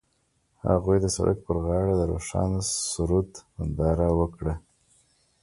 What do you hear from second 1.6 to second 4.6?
غاړه د روښانه سرود ننداره وکړه.